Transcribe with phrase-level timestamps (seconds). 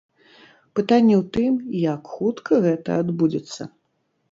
[0.79, 1.51] Пытанне ў тым,
[1.93, 3.71] як хутка гэта адбудзецца.